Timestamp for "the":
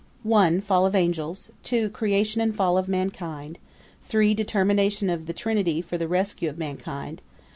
5.27-5.31, 5.99-6.07